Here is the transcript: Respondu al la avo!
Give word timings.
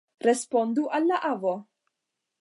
Respondu 0.27 0.87
al 0.99 1.07
la 1.13 1.21
avo! 1.33 1.55